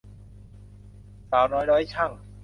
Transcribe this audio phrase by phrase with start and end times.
[1.29, 2.11] สาวน้อยร้อยชั่ง